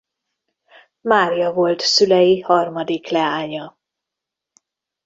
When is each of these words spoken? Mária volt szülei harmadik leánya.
Mária 1.01 1.51
volt 1.53 1.79
szülei 1.79 2.39
harmadik 2.39 3.07
leánya. 3.07 3.77